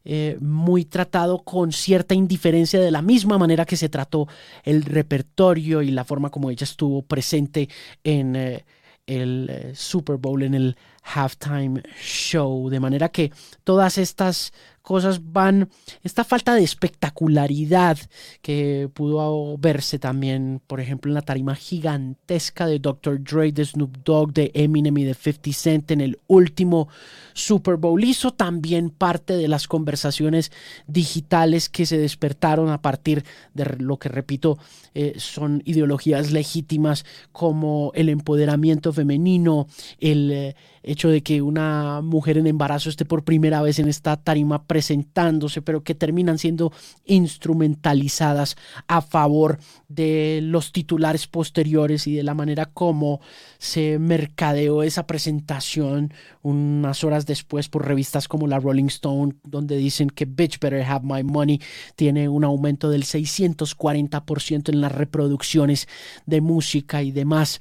eh, 0.06 0.38
muy 0.40 0.86
tratado 0.86 1.44
con 1.44 1.74
cierta 1.74 2.16
indiferencia 2.16 2.80
de 2.80 2.92
la 2.92 3.02
misma 3.02 3.38
manera 3.38 3.66
que 3.66 3.76
se 3.76 3.90
trató 3.90 4.28
el 4.64 4.84
repertorio 4.84 5.82
y 5.82 5.92
la 5.92 6.06
forma 6.06 6.30
como 6.30 6.50
ella 6.50 6.64
estuvo 6.64 7.02
presente 7.02 7.68
en... 8.04 8.36
Eh, 8.36 8.66
el 9.10 9.72
Super 9.74 10.18
Bowl, 10.18 10.44
en 10.44 10.54
el 10.54 10.78
halftime 11.14 11.82
show. 12.02 12.70
De 12.70 12.80
manera 12.80 13.10
que 13.10 13.32
todas 13.64 13.98
estas 13.98 14.52
cosas 14.82 15.22
van, 15.32 15.70
esta 16.04 16.24
falta 16.24 16.56
de 16.56 16.64
espectacularidad 16.64 17.98
que 18.42 18.90
pudo 18.92 19.56
verse 19.60 20.00
también, 20.00 20.62
por 20.66 20.80
ejemplo, 20.80 21.12
en 21.12 21.14
la 21.14 21.22
tarima 21.22 21.54
gigantesca 21.54 22.66
de 22.66 22.80
Dr. 22.80 23.24
Dre, 23.24 23.52
de 23.52 23.66
Snoop 23.66 23.98
Dogg, 24.04 24.34
de 24.34 24.52
Eminem 24.56 24.98
y 24.98 25.04
de 25.04 25.14
50 25.14 25.54
Cent 25.54 25.92
en 25.92 26.02
el 26.02 26.18
último 26.26 26.88
Super 27.34 27.76
Bowl, 27.76 28.04
hizo 28.04 28.32
también 28.32 28.90
parte 28.90 29.38
de 29.38 29.48
las 29.48 29.68
conversaciones 29.68 30.52
digitales 30.88 31.70
que 31.70 31.86
se 31.86 32.00
despertaron 32.00 32.70
a 32.70 32.82
partir 32.82 33.24
de 33.54 33.66
lo 33.78 33.98
que, 33.98 34.10
repito, 34.10 34.58
eh, 34.96 35.14
son 35.18 35.62
ideologías 35.66 36.32
legítimas 36.32 37.06
como 37.32 37.92
el 37.94 38.10
empoderamiento 38.10 38.92
femenino, 38.92 39.68
el... 40.00 40.32
Eh, 40.32 40.56
hecho 40.84 41.10
de 41.10 41.22
que 41.22 41.42
una 41.42 42.02
mujer 42.02 42.38
en 42.38 42.48
embarazo 42.48 42.90
esté 42.90 43.06
por 43.06 43.24
primera 43.24 43.62
vez 43.62 43.80
en 43.80 43.88
esta 43.88 44.18
tarima 44.18 44.64
presentándose, 44.64 45.62
pero 45.62 45.84
que 45.84 45.96
terminan 45.96 46.38
siendo 46.38 46.72
instrumentalizadas 47.06 48.56
a 48.88 49.02
favor 49.02 49.60
de 49.88 50.40
los 50.44 50.72
titulares 50.72 51.28
posteriores 51.28 52.08
y 52.08 52.16
de 52.16 52.24
la 52.24 52.34
manera 52.34 52.66
como 52.66 53.20
se 53.58 54.00
mercadeó 54.00 54.84
esa 54.84 55.08
presentación 55.08 56.14
unas 56.42 57.04
horas 57.04 57.26
después 57.26 57.70
por 57.70 57.88
revistas 57.88 58.28
como 58.28 58.48
la 58.48 58.60
Rolling 58.60 58.86
Stone, 58.86 59.36
donde 59.44 59.78
dicen 59.78 60.10
que 60.10 60.26
Bitch 60.26 60.60
Better 60.60 60.84
Have 60.84 61.06
My 61.06 61.24
Money 61.24 61.62
tiene 61.96 62.30
un 62.30 62.44
aumento 62.44 62.90
del 62.90 63.04
640% 63.04 64.70
en 64.70 64.82
las 64.82 64.92
reproducciones 64.92 65.88
de 66.26 66.42
música 66.42 67.04
y 67.04 67.12
demás. 67.12 67.60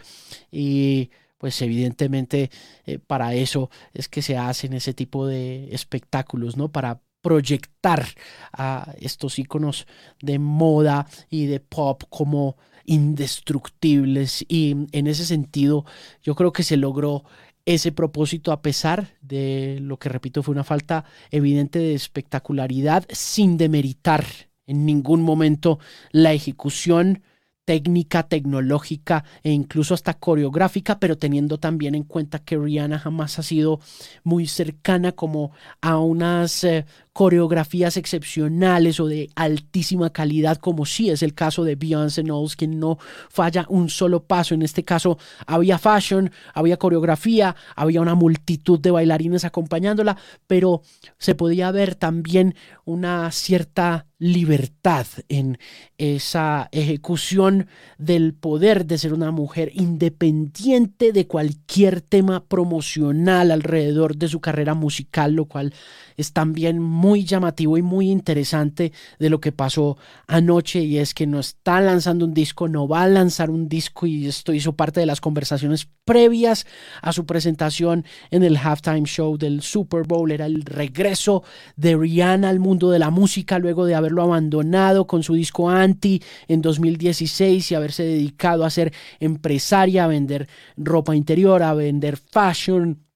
Y 0.50 1.10
pues 1.38 1.60
evidentemente 1.62 2.50
eh, 2.84 2.98
para 2.98 3.34
eso 3.34 3.70
es 3.94 4.08
que 4.08 4.22
se 4.22 4.36
hacen 4.36 4.72
ese 4.72 4.92
tipo 4.92 5.26
de 5.26 5.72
espectáculos, 5.72 6.56
¿no? 6.56 6.70
Para 6.70 7.00
proyectar 7.20 8.06
a 8.52 8.92
estos 9.00 9.38
iconos 9.38 9.86
de 10.20 10.38
moda 10.38 11.06
y 11.30 11.46
de 11.46 11.60
pop 11.60 12.02
como 12.08 12.56
indestructibles 12.84 14.44
y 14.48 14.74
en 14.92 15.06
ese 15.06 15.26
sentido 15.26 15.84
yo 16.22 16.34
creo 16.34 16.52
que 16.52 16.62
se 16.62 16.76
logró 16.76 17.24
ese 17.66 17.92
propósito 17.92 18.50
a 18.50 18.62
pesar 18.62 19.08
de 19.20 19.78
lo 19.82 19.98
que 19.98 20.08
repito 20.08 20.42
fue 20.42 20.54
una 20.54 20.64
falta 20.64 21.04
evidente 21.30 21.78
de 21.78 21.92
espectacularidad 21.92 23.04
sin 23.10 23.58
demeritar 23.58 24.24
en 24.66 24.86
ningún 24.86 25.20
momento 25.22 25.78
la 26.12 26.32
ejecución 26.32 27.22
técnica, 27.68 28.22
tecnológica 28.22 29.24
e 29.42 29.50
incluso 29.50 29.92
hasta 29.92 30.14
coreográfica, 30.14 30.98
pero 30.98 31.18
teniendo 31.18 31.58
también 31.58 31.94
en 31.94 32.04
cuenta 32.04 32.38
que 32.38 32.56
Rihanna 32.56 32.98
jamás 32.98 33.38
ha 33.38 33.42
sido 33.42 33.78
muy 34.24 34.46
cercana 34.46 35.12
como 35.12 35.52
a 35.82 35.98
unas 35.98 36.64
eh, 36.64 36.86
coreografías 37.18 37.96
excepcionales 37.96 39.00
o 39.00 39.08
de 39.08 39.28
altísima 39.34 40.10
calidad, 40.10 40.58
como 40.58 40.86
sí 40.86 41.10
es 41.10 41.24
el 41.24 41.34
caso 41.34 41.64
de 41.64 41.74
Beyoncé 41.74 42.22
Knowles, 42.22 42.54
quien 42.54 42.78
no 42.78 42.96
falla 43.28 43.66
un 43.68 43.90
solo 43.90 44.22
paso. 44.22 44.54
En 44.54 44.62
este 44.62 44.84
caso 44.84 45.18
había 45.44 45.80
fashion, 45.80 46.30
había 46.54 46.76
coreografía, 46.76 47.56
había 47.74 48.02
una 48.02 48.14
multitud 48.14 48.78
de 48.78 48.92
bailarines 48.92 49.44
acompañándola, 49.44 50.16
pero 50.46 50.82
se 51.18 51.34
podía 51.34 51.72
ver 51.72 51.96
también 51.96 52.54
una 52.84 53.32
cierta 53.32 54.06
libertad 54.18 55.06
en 55.28 55.58
esa 55.96 56.68
ejecución 56.72 57.68
del 57.98 58.34
poder 58.34 58.84
de 58.86 58.98
ser 58.98 59.12
una 59.12 59.30
mujer 59.30 59.70
independiente 59.74 61.12
de 61.12 61.26
cualquier 61.26 62.00
tema 62.00 62.44
promocional 62.44 63.52
alrededor 63.52 64.16
de 64.16 64.28
su 64.28 64.40
carrera 64.40 64.74
musical, 64.74 65.34
lo 65.34 65.44
cual 65.44 65.72
es 66.16 66.32
también 66.32 66.80
muy 66.80 67.07
llamativo 67.16 67.78
y 67.78 67.82
muy 67.82 68.10
interesante 68.10 68.92
de 69.18 69.30
lo 69.30 69.40
que 69.40 69.52
pasó 69.52 69.96
anoche 70.26 70.80
y 70.80 70.98
es 70.98 71.14
que 71.14 71.26
no 71.26 71.40
está 71.40 71.80
lanzando 71.80 72.24
un 72.24 72.34
disco, 72.34 72.68
no 72.68 72.86
va 72.86 73.02
a 73.02 73.08
lanzar 73.08 73.50
un 73.50 73.68
disco 73.68 74.06
y 74.06 74.26
esto 74.26 74.52
hizo 74.52 74.74
parte 74.74 75.00
de 75.00 75.06
las 75.06 75.20
conversaciones 75.20 75.88
previas 76.04 76.66
a 77.02 77.12
su 77.12 77.26
presentación 77.26 78.04
en 78.30 78.42
el 78.42 78.56
halftime 78.56 79.04
show 79.04 79.36
del 79.36 79.62
Super 79.62 80.04
Bowl. 80.04 80.30
Era 80.30 80.46
el 80.46 80.62
regreso 80.62 81.42
de 81.76 81.96
Rihanna 81.96 82.48
al 82.48 82.60
mundo 82.60 82.90
de 82.90 82.98
la 82.98 83.10
música 83.10 83.58
luego 83.58 83.84
de 83.84 83.94
haberlo 83.94 84.22
abandonado 84.22 85.06
con 85.06 85.22
su 85.22 85.34
disco 85.34 85.68
Anti 85.68 86.22
en 86.48 86.62
2016 86.62 87.70
y 87.70 87.74
haberse 87.74 88.04
dedicado 88.04 88.64
a 88.64 88.70
ser 88.70 88.92
empresaria, 89.20 90.04
a 90.04 90.08
vender 90.08 90.48
ropa 90.76 91.14
interior, 91.14 91.62
a 91.62 91.74
vender 91.74 92.16
fashion 92.16 93.07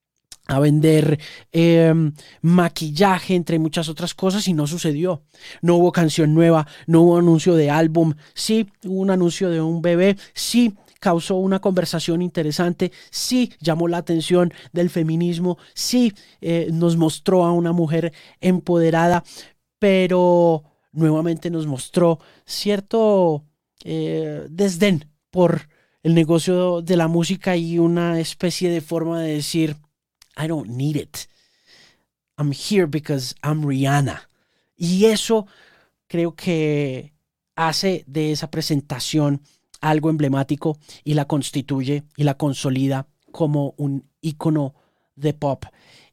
a 0.49 0.59
vender 0.59 1.19
em, 1.53 2.13
maquillaje, 2.41 3.35
entre 3.35 3.59
muchas 3.59 3.89
otras 3.89 4.15
cosas, 4.15 4.49
y 4.49 4.55
no 4.55 4.67
sucedió. 4.67 5.23
No 5.61 5.77
hubo 5.77 5.93
canción 5.93 6.35
nueva, 6.35 6.67
no 6.87 7.03
hubo 7.03 7.19
anuncio 7.19 7.55
de 7.55 7.71
álbum, 7.71 8.15
sí 8.35 8.69
hubo 8.85 9.01
un 9.01 9.11
anuncio 9.11 9.51
de 9.51 9.61
un 9.61 9.83
bebé, 9.83 10.17
sí 10.35 10.75
causó 11.01 11.37
una 11.37 11.61
conversación 11.61 12.23
interesante, 12.23 12.93
sí 13.11 13.53
llamó 13.61 13.89
la 13.89 13.99
atención 13.99 14.53
del 14.73 14.89
feminismo, 14.89 15.59
sí 15.75 16.13
eh, 16.41 16.69
nos 16.73 16.97
mostró 16.97 17.45
a 17.45 17.53
una 17.53 17.73
mujer 17.73 18.13
empoderada, 18.41 19.25
pero 19.81 20.63
nuevamente 20.93 21.51
nos 21.51 21.67
mostró 21.67 22.21
cierto 22.47 23.45
eh, 23.85 24.47
desdén 24.49 25.11
por 25.31 25.69
el 26.05 26.15
negocio 26.15 26.83
de 26.83 26.97
la 26.97 27.09
música 27.09 27.57
y 27.57 27.79
una 27.79 28.21
especie 28.21 28.71
de 28.71 28.81
forma 28.81 29.21
de 29.21 29.35
decir, 29.35 29.77
I 30.37 30.47
don't 30.47 30.69
need 30.69 30.97
it. 30.97 31.29
I'm 32.39 32.53
here 32.53 32.87
because 32.87 33.35
I'm 33.43 33.65
Rihanna. 33.65 34.29
Y 34.77 35.05
eso 35.07 35.47
creo 36.09 36.35
que 36.35 37.13
hace 37.55 38.05
de 38.07 38.33
esa 38.33 38.51
presentación 38.51 39.43
algo 39.81 40.11
emblemático 40.11 40.79
y 41.05 41.15
la 41.15 41.27
constituye 41.27 42.05
y 42.17 42.25
la 42.25 42.35
consolida 42.35 43.07
como 43.31 43.75
un 43.77 44.09
icono 44.21 44.75
de 45.17 45.35
pop. 45.35 45.65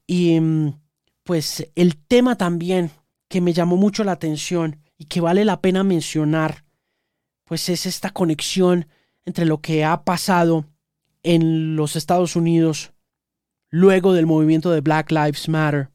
Y 0.05 0.39
mm, 0.39 0.79
pues 1.23 1.69
el 1.75 1.97
tema 1.97 2.35
también 2.35 2.91
que 3.27 3.41
me 3.41 3.53
llamó 3.53 3.77
mucho 3.77 4.03
la 4.03 4.13
atención 4.13 4.79
y 4.97 5.05
que 5.05 5.21
vale 5.21 5.45
la 5.45 5.61
pena 5.61 5.83
mencionar, 5.83 6.65
pues 7.45 7.69
es 7.69 7.85
esta 7.85 8.09
conexión 8.09 8.87
entre 9.25 9.45
lo 9.45 9.61
que 9.61 9.85
ha 9.85 10.03
pasado 10.03 10.65
en 11.23 11.75
los 11.75 11.95
Estados 11.95 12.35
Unidos 12.35 12.91
luego 13.69 14.13
del 14.13 14.25
movimiento 14.25 14.71
de 14.71 14.81
Black 14.81 15.11
Lives 15.11 15.47
Matter 15.47 15.89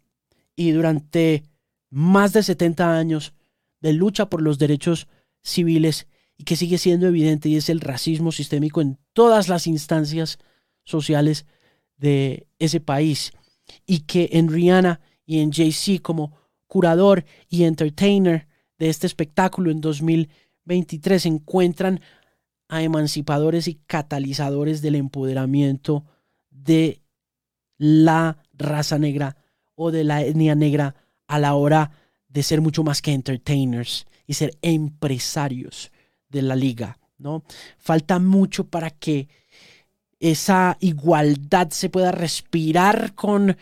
y 0.56 0.70
durante 0.70 1.44
más 1.90 2.32
de 2.32 2.42
70 2.42 2.96
años 2.96 3.34
de 3.80 3.92
lucha 3.92 4.30
por 4.30 4.42
los 4.42 4.58
derechos 4.58 5.08
civiles 5.42 6.06
y 6.36 6.44
que 6.44 6.56
sigue 6.56 6.78
siendo 6.78 7.06
evidente 7.06 7.48
y 7.48 7.56
es 7.56 7.68
el 7.68 7.80
racismo 7.80 8.32
sistémico 8.32 8.80
en 8.80 8.98
todas 9.12 9.48
las 9.48 9.66
instancias 9.66 10.38
sociales 10.84 11.46
de 11.96 12.46
ese 12.58 12.80
país. 12.80 13.32
Y 13.86 14.00
que 14.00 14.30
en 14.32 14.48
Rihanna 14.48 15.00
y 15.26 15.40
en 15.40 15.52
Jay-Z 15.52 16.02
como 16.02 16.36
curador 16.66 17.24
y 17.48 17.64
entertainer 17.64 18.48
de 18.78 18.88
este 18.88 19.06
espectáculo 19.06 19.70
en 19.70 19.80
2023 19.80 21.22
se 21.22 21.28
encuentran 21.28 22.00
a 22.68 22.82
emancipadores 22.82 23.68
y 23.68 23.76
catalizadores 23.86 24.82
del 24.82 24.96
empoderamiento 24.96 26.04
de 26.50 27.03
la 27.78 28.38
raza 28.52 28.98
negra 28.98 29.36
o 29.74 29.90
de 29.90 30.04
la 30.04 30.22
etnia 30.22 30.54
negra 30.54 30.94
a 31.26 31.38
la 31.38 31.54
hora 31.54 31.90
de 32.28 32.42
ser 32.42 32.60
mucho 32.60 32.82
más 32.82 33.02
que 33.02 33.12
entertainers 33.12 34.06
y 34.26 34.34
ser 34.34 34.56
empresarios 34.62 35.90
de 36.28 36.42
la 36.42 36.56
liga, 36.56 36.98
¿no? 37.18 37.44
Falta 37.78 38.18
mucho 38.18 38.68
para 38.68 38.90
que 38.90 39.28
esa 40.18 40.76
igualdad 40.80 41.70
se 41.70 41.90
pueda 41.90 42.12
respirar 42.12 43.14
con 43.14 43.56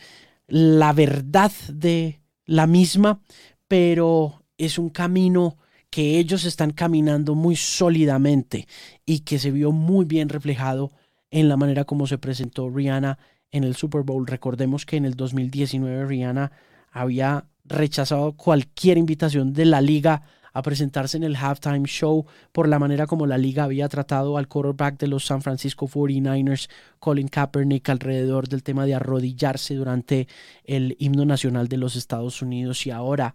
la 0.46 0.92
verdad 0.92 1.53
de 1.68 2.20
la 2.44 2.66
misma, 2.66 3.20
pero 3.68 4.44
es 4.59 4.79
un 4.79 4.90
camino 4.90 5.57
que 5.90 6.18
ellos 6.18 6.44
están 6.44 6.72
caminando 6.72 7.35
muy 7.35 7.57
sólidamente 7.57 8.66
y 9.05 9.20
que 9.20 9.38
se 9.38 9.51
vio 9.51 9.72
muy 9.72 10.05
bien 10.05 10.29
reflejado 10.29 10.92
en 11.33 11.49
la 11.49 11.57
manera 11.57 11.85
como 11.85 12.07
se 12.07 12.18
presentó 12.18 12.71
Rihanna 12.71 13.18
en 13.51 13.64
el 13.64 13.75
Super 13.75 14.03
Bowl. 14.03 14.27
Recordemos 14.27 14.87
que 14.87 14.99
en 14.99 15.07
el 15.07 15.14
2019 15.14 16.07
Rihanna 16.07 16.53
había 16.92 17.47
rechazado 17.64 18.37
cualquier 18.37 18.99
invitación 18.99 19.53
de 19.55 19.64
la 19.64 19.81
liga 19.81 20.23
a 20.53 20.61
presentarse 20.61 21.16
en 21.16 21.25
el 21.25 21.35
halftime 21.35 21.88
show 21.88 22.27
por 22.53 22.68
la 22.68 22.79
manera 22.79 23.07
como 23.07 23.27
la 23.27 23.38
liga 23.38 23.64
había 23.64 23.88
tratado 23.88 24.37
al 24.37 24.49
quarterback 24.49 24.99
de 24.99 25.07
los 25.07 25.25
San 25.25 25.40
Francisco 25.40 25.88
49ers, 25.88 26.68
Colin 26.99 27.29
Kaepernick, 27.29 27.88
alrededor 27.88 28.47
del 28.49 28.62
tema 28.62 28.85
de 28.85 28.95
arrodillarse 28.95 29.75
durante 29.75 30.29
el 30.64 30.95
himno 30.99 31.25
nacional 31.25 31.68
de 31.68 31.79
los 31.79 31.97
Estados 31.97 32.42
Unidos. 32.42 32.87
Y 32.87 32.90
ahora 32.90 33.35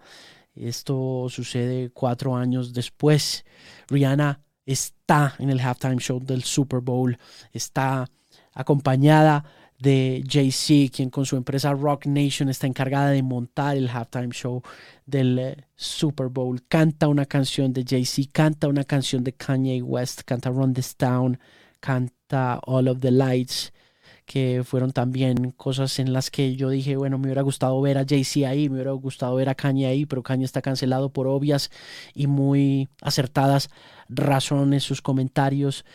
esto 0.54 1.26
sucede 1.30 1.90
cuatro 1.90 2.36
años 2.36 2.74
después. 2.74 3.44
Rihanna 3.88 4.42
está 4.68 5.34
en 5.40 5.50
el 5.50 5.60
halftime 5.60 5.98
show 5.98 6.20
del 6.20 6.44
Super 6.44 6.82
Bowl, 6.82 7.18
está 7.54 8.08
acompañada 8.54 9.44
de 9.80 10.24
Jay-Z, 10.28 10.92
quien 10.96 11.10
con 11.10 11.26
su 11.26 11.36
empresa 11.38 11.72
Rock 11.74 12.08
Nation 12.08 12.50
está 12.50 12.68
encargada 12.68 13.12
de 13.12 13.24
montar 13.24 13.78
el 13.78 13.90
halftime 13.90 14.30
show 14.32 14.62
del 15.06 15.40
eh, 15.40 15.58
Super 15.76 16.28
Bowl. 16.28 16.64
Canta 16.68 17.08
una 17.08 17.26
canción 17.26 17.74
de 17.74 17.84
Jay-Z, 17.88 18.30
canta 18.32 18.68
una 18.68 18.84
canción 18.84 19.24
de 19.24 19.34
Kanye 19.34 19.82
West, 19.82 20.22
canta 20.26 20.50
Run 20.50 20.74
This 20.74 20.96
Town, 20.96 21.40
canta 21.80 22.60
All 22.66 22.88
of 22.88 23.00
the 23.00 23.12
Lights, 23.12 23.72
que 24.28 24.63
fueron 24.66 24.92
también 24.92 25.52
cosas 25.52 26.00
en 26.00 26.12
las 26.12 26.30
que 26.30 26.58
yo 26.58 26.70
dije, 26.70 26.98
bueno, 26.98 27.18
me 27.18 27.28
hubiera 27.28 27.42
gustado 27.44 27.80
ver 27.80 27.98
a 27.98 28.06
Jay-Z 28.06 28.48
ahí, 28.48 28.68
me 28.68 28.76
hubiera 28.76 28.92
gustado 28.92 29.34
ver 29.36 29.48
a 29.48 29.56
Kanye 29.56 29.88
ahí, 29.88 30.06
pero 30.06 30.22
Kanye 30.22 30.44
está 30.44 30.62
cancelado 30.62 31.10
por 31.10 31.28
obvias 31.28 31.72
y 32.13 32.28
muy 32.28 32.90
acertadas 33.02 33.70
razones 34.10 34.84
sus 34.84 35.02
comentarios 35.02 35.86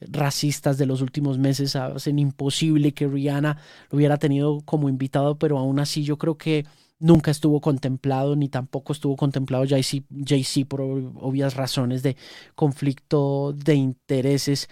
racistas 0.00 0.78
de 0.78 0.86
los 0.86 1.02
últimos 1.02 1.38
meses 1.38 1.74
hacen 1.74 2.20
imposible 2.20 2.92
que 2.92 3.08
Rihanna 3.08 3.58
lo 3.90 3.96
hubiera 3.96 4.18
tenido 4.18 4.60
como 4.64 4.88
invitado, 4.88 5.36
pero 5.36 5.58
aún 5.58 5.80
así 5.80 6.04
yo 6.04 6.16
creo 6.16 6.38
que 6.38 6.64
nunca 7.00 7.32
estuvo 7.32 7.60
contemplado 7.60 8.36
ni 8.36 8.48
tampoco 8.48 8.92
estuvo 8.92 9.16
contemplado 9.16 9.64
Jay-Z 9.66 10.66
por 10.68 10.80
obvias 10.80 11.54
razones 11.56 12.04
de 12.04 12.16
conflicto 12.54 13.52
de 13.52 13.74
intereses, 13.74 14.68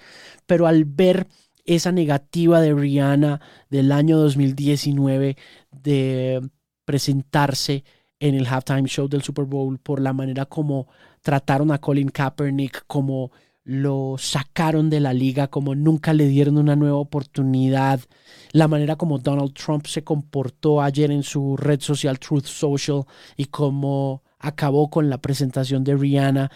pero 0.46 0.68
al 0.68 0.84
ver 0.84 1.26
esa 1.68 1.92
negativa 1.92 2.60
de 2.62 2.74
Rihanna 2.74 3.40
del 3.68 3.92
año 3.92 4.16
2019 4.18 5.36
de 5.70 6.40
presentarse 6.86 7.84
en 8.18 8.34
el 8.34 8.46
halftime 8.46 8.88
show 8.88 9.06
del 9.06 9.22
Super 9.22 9.44
Bowl 9.44 9.78
por 9.78 10.00
la 10.00 10.14
manera 10.14 10.46
como 10.46 10.88
trataron 11.20 11.70
a 11.70 11.78
Colin 11.78 12.08
Kaepernick 12.08 12.84
como 12.86 13.30
lo 13.64 14.16
sacaron 14.16 14.88
de 14.88 14.98
la 14.98 15.12
liga, 15.12 15.48
como 15.48 15.74
nunca 15.74 16.14
le 16.14 16.26
dieron 16.26 16.56
una 16.56 16.74
nueva 16.74 16.96
oportunidad, 16.96 18.00
la 18.52 18.66
manera 18.66 18.96
como 18.96 19.18
Donald 19.18 19.52
Trump 19.52 19.86
se 19.86 20.02
comportó 20.02 20.80
ayer 20.80 21.10
en 21.10 21.22
su 21.22 21.54
red 21.54 21.82
social 21.82 22.18
Truth 22.18 22.46
Social 22.46 23.04
y 23.36 23.44
cómo 23.44 24.22
acabó 24.38 24.88
con 24.88 25.10
la 25.10 25.18
presentación 25.20 25.84
de 25.84 25.96
Rihanna 25.96 26.50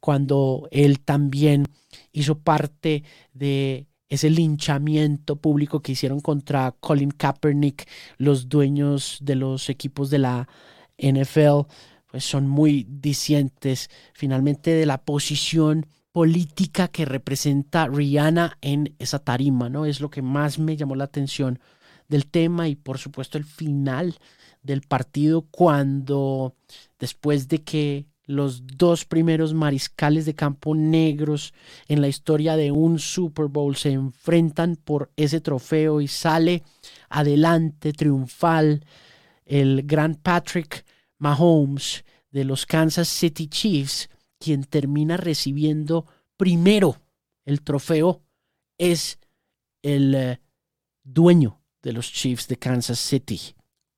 cuando 0.00 0.66
él 0.72 0.98
también 0.98 1.66
hizo 2.10 2.40
parte 2.40 3.04
de 3.32 3.86
ese 4.08 4.30
linchamiento 4.30 5.36
público 5.36 5.80
que 5.80 5.92
hicieron 5.92 6.20
contra 6.20 6.72
Colin 6.80 7.10
Kaepernick, 7.10 7.88
los 8.18 8.48
dueños 8.48 9.18
de 9.20 9.34
los 9.34 9.68
equipos 9.68 10.10
de 10.10 10.18
la 10.18 10.48
NFL, 10.98 11.68
pues 12.06 12.24
son 12.24 12.48
muy 12.48 12.86
disientes 12.88 13.90
finalmente 14.14 14.70
de 14.70 14.86
la 14.86 15.04
posición 15.04 15.86
política 16.12 16.88
que 16.88 17.04
representa 17.04 17.88
Rihanna 17.88 18.56
en 18.62 18.94
esa 18.98 19.18
tarima, 19.18 19.68
¿no? 19.68 19.84
Es 19.84 20.00
lo 20.00 20.08
que 20.08 20.22
más 20.22 20.58
me 20.58 20.76
llamó 20.76 20.94
la 20.94 21.04
atención 21.04 21.58
del 22.08 22.26
tema 22.26 22.68
y 22.68 22.76
por 22.76 22.98
supuesto 22.98 23.36
el 23.36 23.44
final 23.44 24.16
del 24.62 24.82
partido 24.82 25.42
cuando 25.42 26.54
después 26.98 27.48
de 27.48 27.64
que 27.64 28.06
los 28.26 28.66
dos 28.66 29.04
primeros 29.04 29.54
mariscales 29.54 30.26
de 30.26 30.34
campo 30.34 30.74
negros 30.74 31.54
en 31.86 32.00
la 32.00 32.08
historia 32.08 32.56
de 32.56 32.72
un 32.72 32.98
Super 32.98 33.46
Bowl 33.46 33.76
se 33.76 33.92
enfrentan 33.92 34.76
por 34.76 35.12
ese 35.16 35.40
trofeo 35.40 36.00
y 36.00 36.08
sale 36.08 36.64
adelante 37.08 37.92
triunfal 37.92 38.84
el 39.44 39.84
gran 39.84 40.16
Patrick 40.16 40.84
Mahomes 41.18 42.04
de 42.30 42.44
los 42.44 42.66
Kansas 42.66 43.08
City 43.08 43.46
Chiefs, 43.46 44.10
quien 44.38 44.64
termina 44.64 45.16
recibiendo 45.16 46.06
primero 46.36 47.00
el 47.44 47.62
trofeo, 47.62 48.22
es 48.76 49.18
el 49.82 50.14
eh, 50.14 50.40
dueño 51.04 51.62
de 51.80 51.92
los 51.92 52.12
Chiefs 52.12 52.48
de 52.48 52.58
Kansas 52.58 52.98
City, 52.98 53.40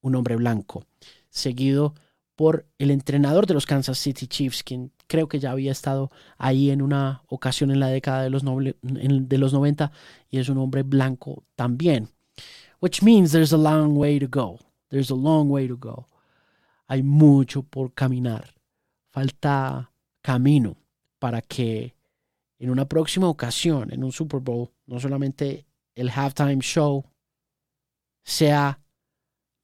un 0.02 0.14
hombre 0.14 0.36
blanco, 0.36 0.84
seguido 1.30 1.94
por 2.38 2.68
el 2.78 2.92
entrenador 2.92 3.48
de 3.48 3.54
los 3.54 3.66
Kansas 3.66 3.98
City 3.98 4.28
Chiefs, 4.28 4.62
quien 4.62 4.92
creo 5.08 5.26
que 5.26 5.40
ya 5.40 5.50
había 5.50 5.72
estado 5.72 6.08
ahí 6.36 6.70
en 6.70 6.82
una 6.82 7.24
ocasión 7.26 7.72
en 7.72 7.80
la 7.80 7.88
década 7.88 8.22
de 8.22 8.30
los, 8.30 8.44
de 8.44 9.38
los 9.38 9.52
90 9.52 9.90
y 10.30 10.38
es 10.38 10.48
un 10.48 10.58
hombre 10.58 10.84
blanco 10.84 11.42
también. 11.56 12.10
Which 12.80 13.02
means 13.02 13.32
there's 13.32 13.52
a 13.52 13.56
long 13.56 13.98
way 13.98 14.20
to 14.20 14.28
go. 14.30 14.60
There's 14.88 15.10
a 15.10 15.16
long 15.16 15.50
way 15.50 15.66
to 15.66 15.76
go. 15.76 16.06
Hay 16.86 17.02
mucho 17.02 17.64
por 17.64 17.92
caminar. 17.92 18.54
Falta 19.10 19.90
camino 20.22 20.76
para 21.18 21.42
que 21.42 21.96
en 22.60 22.70
una 22.70 22.84
próxima 22.84 23.26
ocasión, 23.26 23.92
en 23.92 24.04
un 24.04 24.12
Super 24.12 24.38
Bowl, 24.38 24.70
no 24.86 25.00
solamente 25.00 25.66
el 25.96 26.08
halftime 26.08 26.60
show 26.60 27.04
sea 28.22 28.78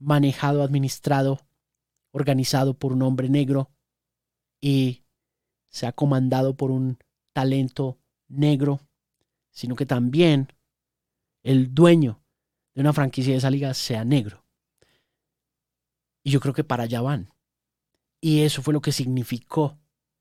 manejado, 0.01 0.65
administrado 0.65 1.39
organizado 2.15 2.75
por 2.75 2.93
un 2.93 3.03
hombre 3.03 3.29
negro 3.29 3.71
y 4.61 5.03
se 5.69 5.87
ha 5.87 5.93
comandado 5.93 6.57
por 6.57 6.71
un 6.71 6.97
talento 7.33 7.99
negro, 8.29 8.81
sino 9.51 9.75
que 9.75 9.85
también 9.85 10.53
el 11.43 11.75
dueño 11.75 12.23
de 12.73 12.83
una 12.83 12.93
franquicia 12.93 13.33
de 13.33 13.39
esa 13.39 13.51
liga 13.51 13.75
sea 13.75 14.05
negro. 14.05 14.45
Y 16.23 16.31
yo 16.31 16.39
creo 16.39 16.55
que 16.55 16.63
para 16.63 16.85
allá 16.85 17.01
van. 17.01 17.33
Y 18.21 18.43
eso 18.43 18.63
fue 18.63 18.73
lo 18.73 18.81
que 18.81 18.93
significó 18.93 19.77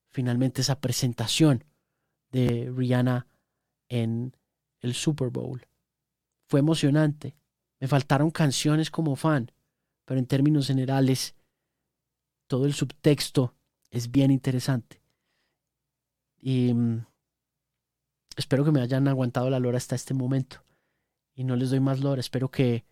finalmente 0.09 0.61
esa 0.61 0.81
presentación 0.81 1.63
de 2.31 2.73
Rihanna 2.75 3.27
en 3.87 4.35
el 4.81 4.95
Super 4.95 5.29
Bowl. 5.29 5.67
Fue 6.47 6.59
emocionante. 6.59 7.37
Me 7.79 7.87
faltaron 7.87 8.31
canciones 8.31 8.89
como 8.89 9.15
fan, 9.15 9.51
pero 10.05 10.19
en 10.19 10.25
términos 10.25 10.67
generales 10.67 11.35
todo 12.53 12.67
el 12.67 12.75
subtexto 12.75 13.55
es 13.89 14.11
bien 14.11 14.29
interesante. 14.29 15.01
Y 16.39 16.71
mm, 16.71 17.03
espero 18.37 18.63
que 18.63 18.71
me 18.71 18.79
hayan 18.79 19.07
aguantado 19.07 19.49
la 19.49 19.59
lora 19.59 19.77
hasta 19.77 19.95
este 19.95 20.13
momento. 20.13 20.63
Y 21.33 21.45
no 21.45 21.55
les 21.55 21.71
doy 21.71 21.79
más 21.79 22.01
lora. 22.01 22.19
Espero 22.19 22.51
que 22.51 22.85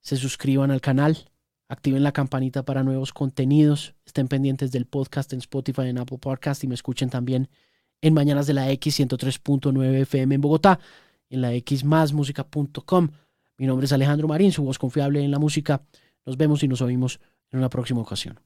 se 0.00 0.16
suscriban 0.16 0.72
al 0.72 0.80
canal, 0.80 1.30
activen 1.68 2.02
la 2.02 2.10
campanita 2.10 2.64
para 2.64 2.82
nuevos 2.82 3.12
contenidos, 3.12 3.94
estén 4.04 4.26
pendientes 4.26 4.72
del 4.72 4.86
podcast 4.86 5.32
en 5.32 5.38
Spotify, 5.38 5.82
en 5.82 5.98
Apple 5.98 6.18
Podcast 6.18 6.64
y 6.64 6.66
me 6.66 6.74
escuchen 6.74 7.08
también 7.08 7.48
en 8.00 8.14
Mañanas 8.14 8.48
de 8.48 8.54
la 8.54 8.68
X 8.72 8.98
103.9 8.98 9.94
FM 10.00 10.34
en 10.34 10.40
Bogotá, 10.40 10.80
en 11.30 11.40
la 11.40 11.52
xmasmusica.com. 11.52 13.10
Mi 13.58 13.66
nombre 13.68 13.84
es 13.84 13.92
Alejandro 13.92 14.26
Marín, 14.26 14.50
su 14.50 14.64
voz 14.64 14.80
confiable 14.80 15.22
en 15.22 15.30
la 15.30 15.38
música. 15.38 15.84
Nos 16.26 16.36
vemos 16.36 16.64
y 16.64 16.68
nos 16.68 16.80
oímos 16.80 17.20
en 17.52 17.60
una 17.60 17.68
próxima 17.68 18.00
ocasión. 18.00 18.40